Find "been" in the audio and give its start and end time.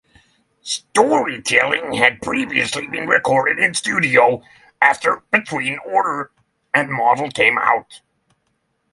2.87-3.05